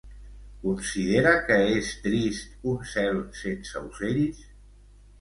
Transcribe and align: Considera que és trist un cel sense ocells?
Considera 0.63 1.33
que 1.51 1.59
és 1.75 1.91
trist 2.07 2.67
un 2.75 2.83
cel 2.95 3.23
sense 3.45 3.87
ocells? 3.93 4.47